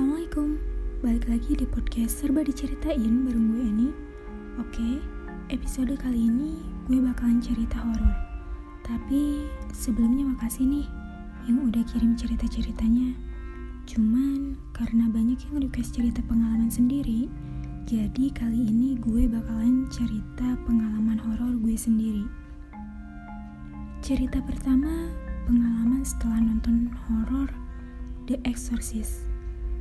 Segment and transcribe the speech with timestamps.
[0.00, 0.56] Assalamualaikum,
[1.04, 3.88] balik lagi di podcast Serba Diceritain bareng gue Eni
[4.56, 4.96] Oke,
[5.52, 6.56] episode kali ini
[6.88, 8.16] gue bakalan cerita horor.
[8.80, 9.44] Tapi
[9.76, 10.88] sebelumnya makasih nih
[11.52, 13.12] yang udah kirim cerita-ceritanya
[13.84, 17.28] Cuman karena banyak yang request cerita pengalaman sendiri
[17.84, 22.24] Jadi kali ini gue bakalan cerita pengalaman horor gue sendiri
[24.00, 25.12] Cerita pertama,
[25.44, 27.52] pengalaman setelah nonton horor
[28.24, 29.29] The Exorcist.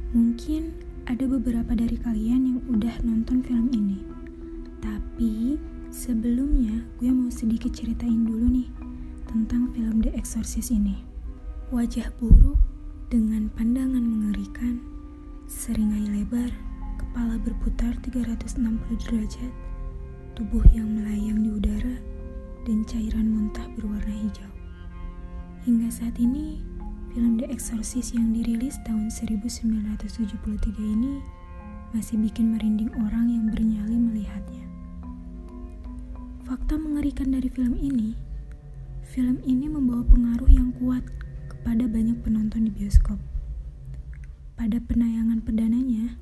[0.10, 0.74] Mungkin
[1.06, 4.02] ada beberapa dari kalian yang udah nonton film ini.
[4.82, 5.62] Tapi
[5.94, 8.70] sebelumnya gue mau sedikit ceritain dulu nih
[9.30, 10.98] tentang film The Exorcist ini.
[11.70, 12.58] Wajah buruk
[13.14, 14.82] dengan pandangan mengerikan,
[15.46, 16.50] seringai lebar,
[16.98, 18.66] kepala berputar 360
[19.06, 19.54] derajat,
[20.34, 22.02] tubuh yang melayang di udara,
[22.66, 24.50] dan cairan muntah berwarna hijau.
[25.70, 26.66] Hingga saat ini,
[27.10, 30.06] Film The Exorcist yang dirilis tahun 1973
[30.78, 31.18] ini
[31.90, 34.62] masih bikin merinding orang yang bernyali melihatnya.
[36.46, 38.14] Fakta mengerikan dari film ini,
[39.02, 41.02] film ini membawa pengaruh yang kuat
[41.50, 43.18] kepada banyak penonton di bioskop.
[44.54, 46.14] Pada penayangan perdananya,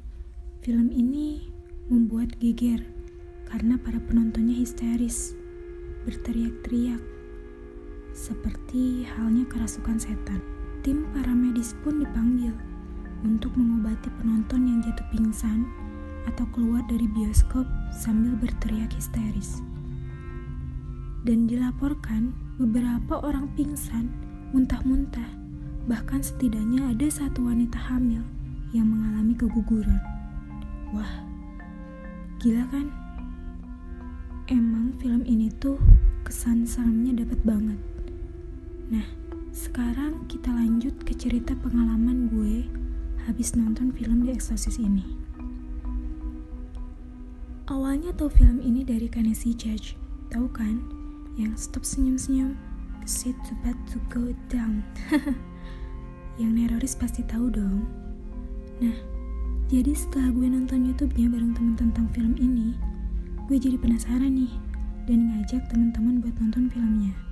[0.63, 1.51] film ini
[1.91, 2.79] membuat geger
[3.51, 5.35] karena para penontonnya histeris,
[6.07, 7.03] berteriak-teriak,
[8.15, 10.56] seperti halnya kerasukan setan
[10.87, 12.55] tim paramedis pun dipanggil
[13.27, 15.67] untuk mengobati penonton yang jatuh pingsan
[16.31, 19.59] atau keluar dari bioskop sambil berteriak histeris.
[21.27, 24.07] Dan dilaporkan beberapa orang pingsan,
[24.55, 25.27] muntah-muntah,
[25.91, 28.23] bahkan setidaknya ada satu wanita hamil
[28.71, 29.99] yang mengalami keguguran.
[30.95, 31.19] Wah,
[32.39, 32.87] gila kan?
[34.47, 35.75] Emang film ini tuh
[36.23, 37.79] kesan seremnya dapat banget.
[38.87, 39.16] Nah,
[39.57, 42.61] sekarang kita lanjut ke cerita pengalaman gue
[43.25, 45.01] habis nonton film The Exorcist ini.
[47.65, 49.97] Awalnya tau film ini dari Kanesi Judge,
[50.29, 50.77] tahu kan?
[51.41, 52.53] Yang stop senyum-senyum,
[53.09, 54.85] sit about to go down.
[56.41, 57.89] Yang neroris pasti tahu dong.
[58.77, 58.97] Nah,
[59.73, 62.77] jadi setelah gue nonton YouTube-nya bareng temen tentang film ini,
[63.49, 64.53] gue jadi penasaran nih
[65.09, 67.26] dan ngajak teman-teman buat nonton filmnya.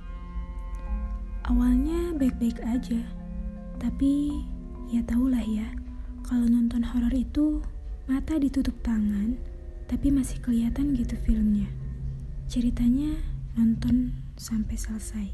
[1.46, 2.98] Awalnya baik-baik aja,
[3.78, 4.42] tapi
[4.90, 5.70] ya tahulah ya,
[6.26, 7.62] kalau nonton horor itu
[8.10, 9.38] mata ditutup tangan,
[9.86, 11.70] tapi masih kelihatan gitu filmnya.
[12.50, 13.14] Ceritanya
[13.54, 15.26] nonton sampai selesai.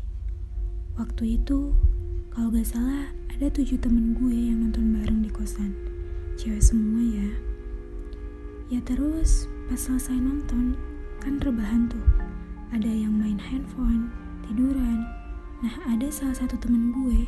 [1.01, 1.73] Waktu itu,
[2.29, 5.73] kalau gak salah ada tujuh temen gue yang nonton bareng di kosan.
[6.37, 7.31] Cewek semua ya.
[8.69, 10.77] Ya terus, pas selesai nonton,
[11.25, 12.05] kan rebahan tuh.
[12.69, 14.13] Ada yang main handphone,
[14.45, 15.09] tiduran,
[15.63, 17.23] Nah, ada salah satu temen gue,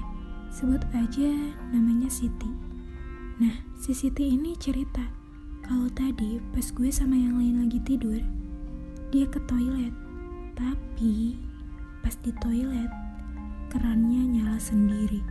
[0.51, 1.31] sebut aja
[1.71, 2.51] namanya Siti.
[3.39, 5.07] Nah, si Siti ini cerita
[5.63, 8.19] kalau tadi pas gue sama yang lain lagi tidur,
[9.15, 9.95] dia ke toilet.
[10.59, 11.39] Tapi
[12.03, 12.91] pas di toilet,
[13.71, 15.23] kerannya nyala sendiri.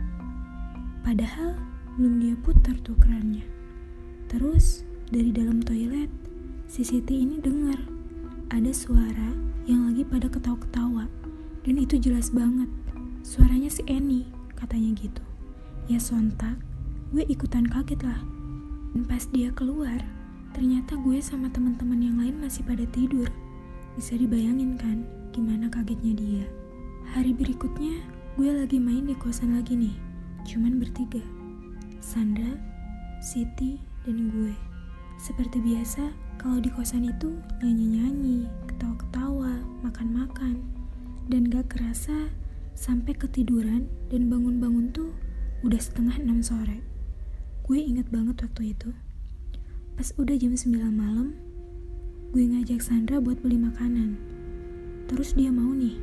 [1.04, 1.60] Padahal
[2.00, 3.44] belum dia putar tuh kerannya.
[4.32, 4.80] Terus
[5.12, 6.08] dari dalam toilet,
[6.72, 7.84] si Siti ini dengar
[8.48, 9.36] ada suara
[9.68, 11.04] yang lagi pada ketawa-ketawa.
[11.68, 12.68] Dan itu jelas banget
[13.24, 15.24] Suaranya si Eni, katanya gitu.
[15.88, 16.60] Ya sontak,
[17.08, 18.20] gue ikutan kaget lah.
[18.92, 19.96] Dan pas dia keluar,
[20.52, 23.24] ternyata gue sama teman-teman yang lain masih pada tidur.
[23.96, 26.44] Bisa dibayangin kan gimana kagetnya dia.
[27.16, 27.96] Hari berikutnya,
[28.36, 29.96] gue lagi main di kosan lagi nih.
[30.44, 31.24] Cuman bertiga.
[32.04, 32.60] Sandra,
[33.24, 34.52] Siti, dan gue.
[35.16, 40.60] Seperti biasa, kalau di kosan itu nyanyi-nyanyi, ketawa-ketawa, makan-makan.
[41.32, 42.43] Dan gak kerasa
[42.74, 45.14] Sampai ketiduran dan bangun-bangun tuh
[45.62, 46.82] udah setengah enam sore.
[47.64, 48.90] Gue inget banget waktu itu.
[49.94, 51.38] Pas udah jam 9 malam,
[52.34, 54.18] gue ngajak Sandra buat beli makanan.
[55.06, 55.96] Terus dia mau nih.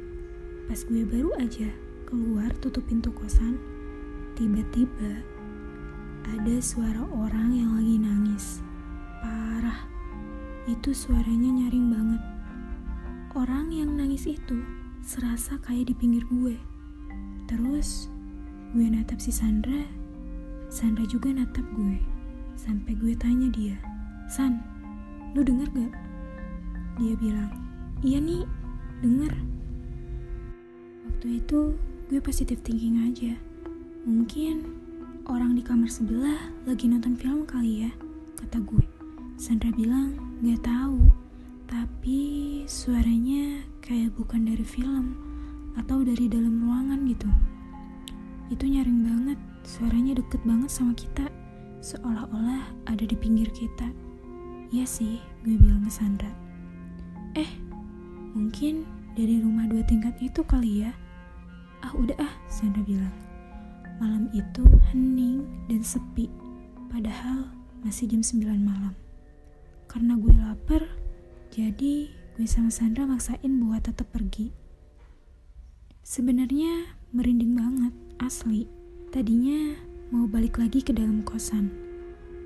[0.71, 1.67] Pas gue baru aja
[2.07, 3.59] keluar tutup pintu kosan,
[4.39, 5.21] tiba-tiba
[6.23, 8.63] ada suara orang yang lagi nangis.
[9.19, 9.85] Parah.
[10.71, 12.23] Itu suaranya nyaring banget.
[13.35, 16.55] Orang yang nangis itu serasa kayak di pinggir gue.
[17.49, 18.07] Terus
[18.71, 19.83] gue natap si Sandra,
[20.71, 21.97] Sandra juga natap gue.
[22.55, 23.75] Sampai gue tanya dia,
[24.29, 24.61] San,
[25.33, 25.93] lu denger gak?
[27.01, 27.51] Dia bilang,
[28.05, 28.45] iya nih,
[29.01, 29.33] denger.
[31.09, 31.73] Waktu itu
[32.07, 33.33] gue positif thinking aja.
[34.05, 34.69] Mungkin
[35.25, 37.91] orang di kamar sebelah lagi nonton film kali ya,
[38.37, 38.85] kata gue.
[39.41, 40.13] Sandra bilang,
[40.45, 41.09] gak tahu,
[41.65, 42.19] tapi
[42.69, 45.17] suaranya kayak bukan dari film
[45.73, 47.27] atau dari dalam ruangan gitu.
[48.53, 51.27] Itu nyaring banget, suaranya deket banget sama kita.
[51.81, 53.89] seolah-olah ada di pinggir kita.
[54.69, 56.29] Ya sih, gue bilang ke Sandra.
[57.33, 57.49] Eh,
[58.37, 58.85] mungkin
[59.17, 60.93] dari rumah dua tingkat itu kali ya.
[61.81, 63.09] Ah udah ah, Sandra bilang.
[63.97, 64.61] Malam itu
[64.93, 65.41] hening
[65.73, 66.29] dan sepi,
[66.93, 67.49] padahal
[67.81, 68.93] masih jam 9 malam.
[69.89, 70.85] Karena gue lapar,
[71.49, 74.55] jadi gue sama Sandra maksain buat tetap pergi.
[75.99, 77.93] Sebenarnya merinding banget,
[78.23, 78.71] asli.
[79.11, 79.75] Tadinya
[80.15, 81.67] mau balik lagi ke dalam kosan.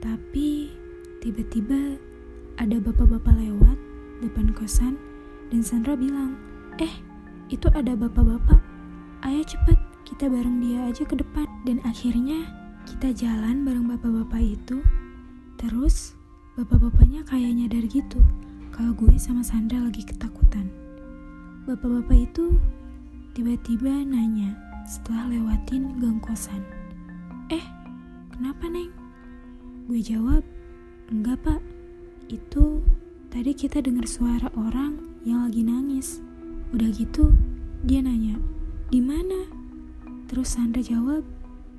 [0.01, 0.73] Tapi
[1.21, 2.01] tiba-tiba
[2.57, 3.77] ada bapak-bapak lewat
[4.25, 4.97] depan kosan
[5.53, 6.33] dan Sandra bilang,
[6.81, 6.93] "Eh,
[7.53, 8.57] itu ada bapak-bapak.
[9.21, 12.41] Ayo cepet, kita bareng dia aja ke depan." Dan akhirnya
[12.89, 14.81] kita jalan bareng bapak-bapak itu.
[15.61, 16.17] Terus
[16.57, 18.17] bapak-bapaknya kayak nyadar gitu
[18.75, 20.67] kalau gue sama Sandra lagi ketakutan.
[21.63, 22.59] Bapak-bapak itu
[23.31, 24.51] tiba-tiba nanya
[24.83, 26.59] setelah lewatin gang kosan.
[27.47, 27.63] Eh,
[28.35, 28.91] kenapa Neng?
[29.87, 30.43] Gue jawab,
[31.07, 31.63] enggak pak,
[32.27, 32.83] itu
[33.31, 36.19] tadi kita dengar suara orang yang lagi nangis.
[36.75, 37.31] Udah gitu,
[37.87, 38.35] dia nanya,
[38.91, 39.47] di mana?
[40.27, 41.23] Terus Sandra jawab,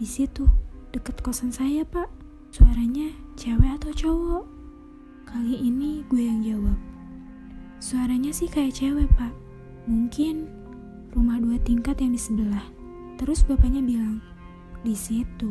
[0.00, 0.48] di situ,
[0.96, 2.08] deket kosan saya pak.
[2.56, 4.55] Suaranya cewek atau cowok?
[5.26, 6.78] Kali ini gue yang jawab.
[7.82, 9.34] Suaranya sih kayak cewek, Pak.
[9.90, 10.46] Mungkin
[11.10, 12.62] rumah dua tingkat yang di sebelah.
[13.18, 14.22] Terus bapaknya bilang,
[14.86, 15.50] di situ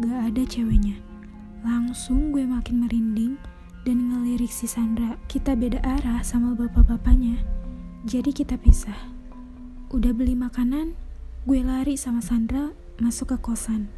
[0.00, 0.96] gak ada ceweknya.
[1.60, 3.36] Langsung gue makin merinding
[3.84, 5.20] dan ngelirik si Sandra.
[5.28, 7.36] Kita beda arah sama bapak-bapaknya.
[8.08, 8.96] Jadi kita pisah.
[9.92, 10.96] Udah beli makanan,
[11.44, 13.92] gue lari sama Sandra masuk ke kosan.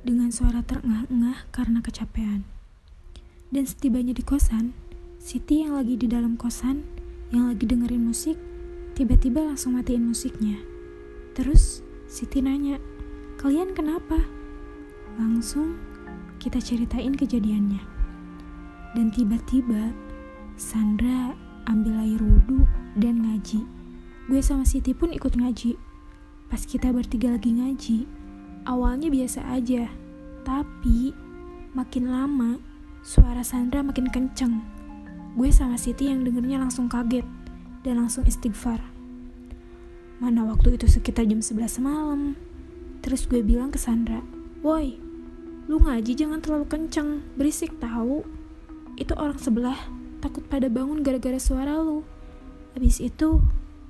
[0.00, 2.59] Dengan suara terengah-engah karena kecapean.
[3.50, 4.70] Dan setibanya di kosan,
[5.18, 6.86] Siti yang lagi di dalam kosan,
[7.34, 8.38] yang lagi dengerin musik,
[8.94, 10.54] tiba-tiba langsung matiin musiknya.
[11.34, 12.78] Terus Siti nanya,
[13.42, 14.22] kalian kenapa?
[15.18, 15.82] Langsung
[16.38, 17.82] kita ceritain kejadiannya.
[18.94, 19.94] Dan tiba-tiba
[20.54, 21.34] Sandra
[21.66, 22.70] ambil air wudhu
[23.02, 23.66] dan ngaji.
[24.30, 25.74] Gue sama Siti pun ikut ngaji.
[26.46, 27.98] Pas kita bertiga lagi ngaji,
[28.62, 29.90] awalnya biasa aja.
[30.46, 31.10] Tapi
[31.74, 32.69] makin lama
[33.00, 34.60] Suara Sandra makin kenceng.
[35.32, 37.24] Gue sama Siti yang dengernya langsung kaget
[37.80, 38.76] dan langsung istighfar.
[40.20, 42.36] Mana waktu itu sekitar jam 11 malam.
[43.00, 44.20] Terus gue bilang ke Sandra,
[44.60, 45.00] Woi,
[45.64, 48.20] lu ngaji jangan terlalu kenceng, berisik tahu.
[49.00, 49.80] Itu orang sebelah
[50.20, 52.04] takut pada bangun gara-gara suara lu.
[52.76, 53.40] Habis itu,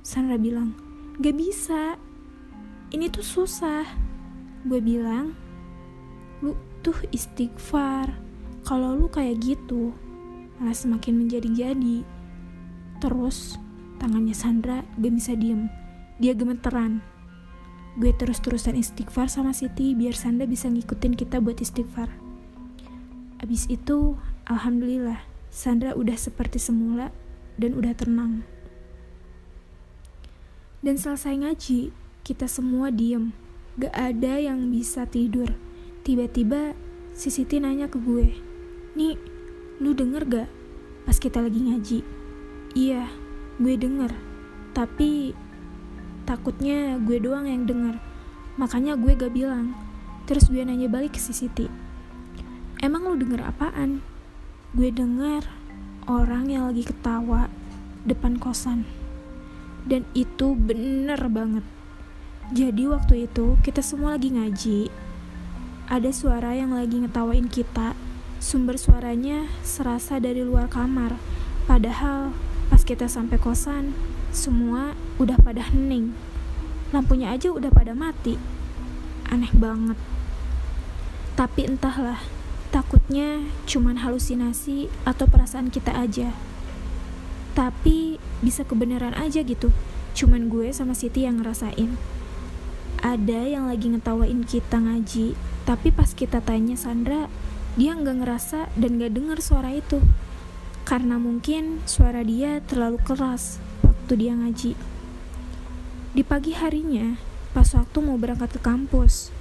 [0.07, 0.71] Sandra bilang,
[1.19, 1.99] Gak bisa,
[2.95, 3.83] ini tuh susah.
[4.63, 5.35] Gue bilang,
[6.39, 8.30] lu tuh istighfar
[8.61, 9.93] kalau lu kayak gitu,
[10.61, 12.05] malah semakin menjadi-jadi.
[13.01, 13.57] Terus,
[13.97, 15.65] tangannya Sandra gak bisa diem.
[16.21, 17.01] Dia gemeteran.
[17.97, 22.13] Gue terus-terusan istighfar sama Siti biar Sandra bisa ngikutin kita buat istighfar.
[23.41, 24.15] Abis itu,
[24.45, 27.09] Alhamdulillah, Sandra udah seperti semula
[27.57, 28.45] dan udah tenang.
[30.85, 31.89] Dan selesai ngaji,
[32.21, 33.33] kita semua diem.
[33.81, 35.57] Gak ada yang bisa tidur.
[36.05, 36.77] Tiba-tiba,
[37.17, 38.50] si Siti nanya ke gue,
[39.01, 39.17] Nih,
[39.81, 40.49] lu denger gak
[41.09, 41.99] pas kita lagi ngaji?
[42.77, 43.09] Iya,
[43.57, 44.13] gue denger.
[44.77, 45.33] Tapi
[46.29, 47.97] takutnya gue doang yang denger.
[48.61, 49.73] Makanya gue gak bilang.
[50.29, 51.65] Terus gue nanya balik ke si Siti.
[52.77, 54.05] Emang lu denger apaan?
[54.77, 55.49] Gue denger
[56.05, 57.49] orang yang lagi ketawa
[58.05, 58.85] depan kosan.
[59.81, 61.65] Dan itu bener banget.
[62.53, 64.93] Jadi waktu itu kita semua lagi ngaji.
[65.89, 67.97] Ada suara yang lagi ngetawain kita
[68.41, 71.13] Sumber suaranya serasa dari luar kamar,
[71.69, 72.33] padahal
[72.73, 73.93] pas kita sampai kosan,
[74.33, 76.17] semua udah pada hening.
[76.89, 78.41] Lampunya aja udah pada mati.
[79.29, 79.93] Aneh banget.
[81.37, 82.17] Tapi entahlah,
[82.73, 86.33] takutnya cuman halusinasi atau perasaan kita aja.
[87.53, 89.69] Tapi bisa kebenaran aja gitu.
[90.17, 91.93] Cuman gue sama Siti yang ngerasain.
[93.05, 95.37] Ada yang lagi ngetawain kita ngaji,
[95.69, 97.29] tapi pas kita tanya Sandra,
[97.79, 100.03] dia nggak ngerasa dan nggak dengar suara itu
[100.83, 104.75] karena mungkin suara dia terlalu keras waktu dia ngaji.
[106.11, 107.15] Di pagi harinya,
[107.55, 109.31] pas waktu mau berangkat ke kampus,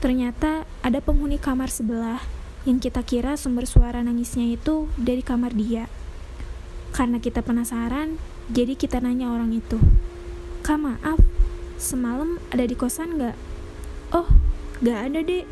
[0.00, 2.24] ternyata ada penghuni kamar sebelah
[2.64, 5.84] yang kita kira sumber suara nangisnya itu dari kamar dia.
[6.96, 8.16] Karena kita penasaran,
[8.48, 9.76] jadi kita nanya orang itu,
[10.64, 11.20] Kak maaf,
[11.76, 13.36] semalam ada di kosan nggak?
[14.16, 14.32] Oh,
[14.80, 15.44] nggak ada dek,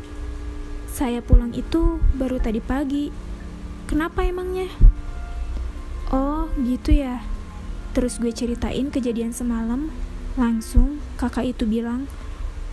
[0.93, 3.09] saya pulang itu baru tadi pagi.
[3.89, 4.69] Kenapa emangnya?
[6.13, 7.25] Oh, gitu ya.
[7.97, 9.89] Terus gue ceritain kejadian semalam.
[10.37, 12.05] Langsung kakak itu bilang,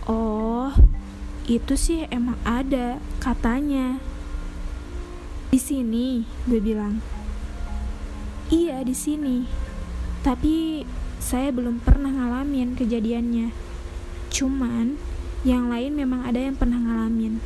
[0.05, 0.69] "Oh,
[1.49, 3.97] itu sih emang ada katanya.
[5.49, 7.01] Di sini, gue bilang.
[8.53, 9.49] Iya, di sini.
[10.21, 10.85] Tapi
[11.17, 13.49] saya belum pernah ngalamin kejadiannya.
[14.29, 15.01] Cuman
[15.41, 17.41] yang lain memang ada yang pernah ngalamin.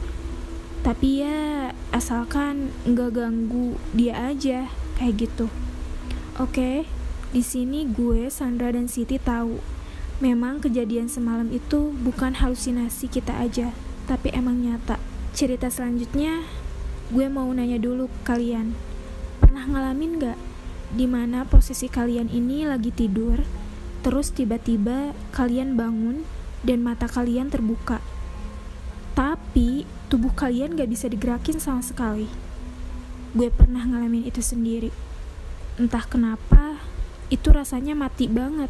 [0.85, 4.69] Tapi ya asalkan nggak ganggu dia aja
[5.01, 5.49] kayak gitu.
[6.37, 6.85] Oke,
[7.33, 9.57] di sini gue, Sandra dan Siti tahu
[10.21, 13.73] memang kejadian semalam itu bukan halusinasi kita aja,
[14.05, 15.01] tapi emang nyata.
[15.33, 16.45] Cerita selanjutnya,
[17.09, 18.77] gue mau nanya dulu ke kalian.
[19.41, 20.39] Pernah ngalamin gak
[20.93, 23.41] di mana posisi kalian ini lagi tidur,
[24.05, 26.23] terus tiba-tiba kalian bangun
[26.61, 27.99] dan mata kalian terbuka.
[30.35, 32.27] Kalian gak bisa digerakin sama sekali.
[33.31, 34.91] Gue pernah ngalamin itu sendiri.
[35.79, 36.79] Entah kenapa,
[37.31, 38.67] itu rasanya mati banget.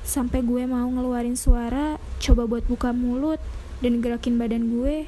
[0.00, 3.36] Sampai gue mau ngeluarin suara, coba buat buka mulut
[3.84, 5.04] dan gerakin badan gue,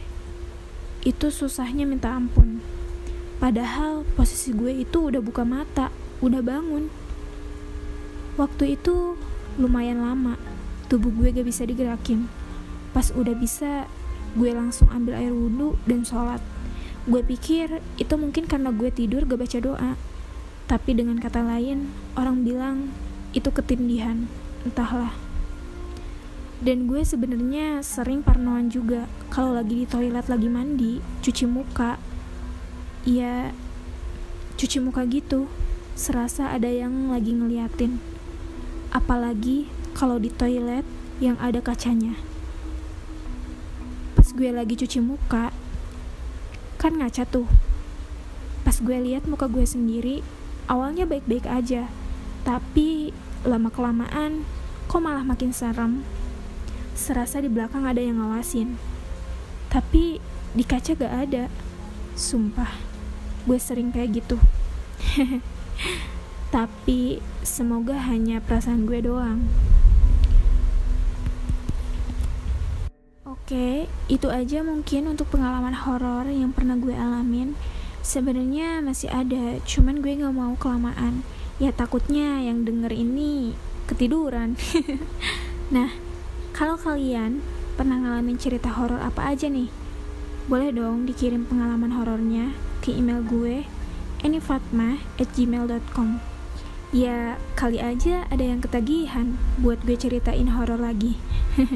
[1.01, 2.61] itu susahnya minta ampun.
[3.41, 5.89] Padahal posisi gue itu udah buka mata,
[6.21, 6.93] udah bangun.
[8.37, 9.17] Waktu itu
[9.57, 10.37] lumayan lama,
[10.93, 12.29] tubuh gue gak bisa digerakin.
[12.93, 13.89] Pas udah bisa,
[14.39, 16.43] gue langsung ambil air wudhu dan sholat.
[17.09, 19.93] Gue pikir itu mungkin karena gue tidur gak baca doa.
[20.71, 22.95] Tapi dengan kata lain, orang bilang
[23.35, 24.31] itu ketindihan,
[24.63, 25.11] entahlah.
[26.61, 30.93] Dan gue sebenarnya sering parnoan juga kalau lagi di toilet lagi mandi,
[31.25, 31.97] cuci muka.
[33.09, 33.57] Ya,
[34.61, 35.49] cuci muka gitu
[35.97, 37.97] serasa ada yang lagi ngeliatin.
[38.93, 40.85] Apalagi kalau di toilet
[41.19, 42.30] yang ada kacanya.
[44.31, 45.51] Gue lagi cuci muka,
[46.79, 47.51] kan ngaca tuh.
[48.63, 50.23] Pas gue lihat muka gue sendiri,
[50.71, 51.91] awalnya baik-baik aja.
[52.47, 53.11] Tapi
[53.43, 54.47] lama-kelamaan,
[54.87, 56.07] kok malah makin serem.
[56.95, 58.79] Serasa di belakang ada yang ngawasin.
[59.67, 60.23] Tapi
[60.55, 61.51] di kaca gak ada.
[62.15, 62.71] Sumpah,
[63.51, 64.39] gue sering kayak gitu.
[66.55, 69.43] Tapi semoga hanya perasaan gue doang.
[73.51, 77.59] Oke, itu aja mungkin untuk pengalaman horor yang pernah gue alamin.
[77.99, 81.27] Sebenarnya masih ada, cuman gue gak mau kelamaan.
[81.59, 83.59] Ya takutnya yang denger ini
[83.91, 84.55] ketiduran.
[85.75, 85.91] nah,
[86.55, 87.43] kalau kalian
[87.75, 89.67] pernah ngalamin cerita horor apa aja nih?
[90.47, 92.55] Boleh dong dikirim pengalaman horornya
[92.87, 93.67] ke email gue
[94.23, 96.23] anyfatma@gmail.com.
[96.95, 101.19] Ya, kali aja ada yang ketagihan buat gue ceritain horor lagi.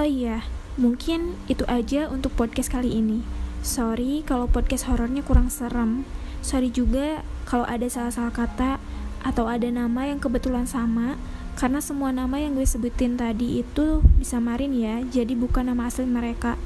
[0.00, 0.40] oh iya,
[0.80, 3.24] mungkin itu aja untuk podcast kali ini.
[3.62, 6.02] Sorry kalau podcast horornya kurang serem.
[6.42, 8.82] Sorry juga kalau ada salah-salah kata
[9.22, 11.14] atau ada nama yang kebetulan sama
[11.54, 16.08] karena semua nama yang gue sebutin tadi itu bisa marin ya, jadi bukan nama asli
[16.08, 16.56] mereka.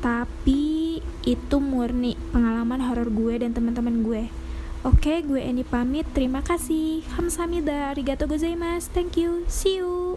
[0.00, 4.22] Tapi itu murni pengalaman horor gue dan teman-teman gue.
[4.80, 6.08] Oke, gue Eni pamit.
[6.16, 7.04] Terima kasih.
[7.20, 8.88] Hamsamida, arigato gozaimasu.
[8.96, 9.44] Thank you.
[9.44, 10.16] See you.